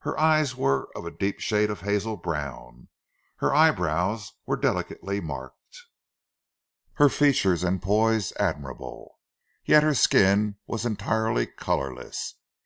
Her 0.00 0.20
eyes 0.20 0.54
were 0.54 0.90
of 0.94 1.06
a 1.06 1.10
deep 1.10 1.40
shade 1.40 1.70
of 1.70 1.80
hazel 1.80 2.18
brown, 2.18 2.88
her 3.36 3.54
eyebrows 3.54 4.34
were 4.44 4.58
delicately 4.58 5.18
marked, 5.18 5.86
her 6.96 7.08
features 7.08 7.64
and 7.64 7.80
poise 7.80 8.34
admirable. 8.38 9.18
Yet 9.64 9.82
her 9.82 9.94
skin 9.94 10.56
was 10.66 10.84
entirely 10.84 11.46
colourless. 11.46 12.34